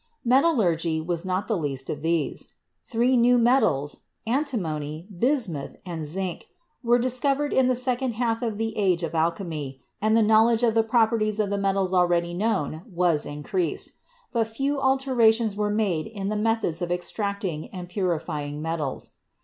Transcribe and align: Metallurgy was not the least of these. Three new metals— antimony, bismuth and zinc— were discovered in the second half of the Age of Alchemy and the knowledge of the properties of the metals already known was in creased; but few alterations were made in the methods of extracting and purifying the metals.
Metallurgy 0.25 0.99
was 0.99 1.25
not 1.25 1.47
the 1.47 1.55
least 1.55 1.87
of 1.87 2.01
these. 2.01 2.53
Three 2.87 3.15
new 3.15 3.37
metals— 3.37 3.99
antimony, 4.39 5.07
bismuth 5.15 5.75
and 5.85 6.03
zinc— 6.07 6.47
were 6.83 6.97
discovered 6.97 7.53
in 7.53 7.67
the 7.67 7.75
second 7.75 8.13
half 8.13 8.41
of 8.41 8.57
the 8.57 8.75
Age 8.79 9.03
of 9.03 9.13
Alchemy 9.13 9.79
and 10.01 10.17
the 10.17 10.23
knowledge 10.23 10.63
of 10.63 10.73
the 10.73 10.81
properties 10.81 11.39
of 11.39 11.51
the 11.51 11.59
metals 11.59 11.93
already 11.93 12.33
known 12.33 12.81
was 12.89 13.27
in 13.27 13.43
creased; 13.43 13.91
but 14.31 14.47
few 14.47 14.79
alterations 14.79 15.55
were 15.55 15.69
made 15.69 16.07
in 16.07 16.29
the 16.29 16.35
methods 16.35 16.81
of 16.81 16.91
extracting 16.91 17.67
and 17.69 17.87
purifying 17.87 18.55
the 18.55 18.61
metals. 18.63 19.11